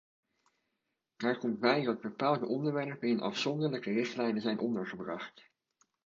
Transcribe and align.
Daar 1.17 1.37
komt 1.37 1.59
bij 1.59 1.83
dat 1.83 2.01
bepaalde 2.01 2.45
onderwerpen 2.45 3.07
in 3.09 3.21
afzonderlijke 3.21 3.91
richtlijnen 3.91 4.41
zijn 4.41 4.59
ondergebracht. 4.59 5.49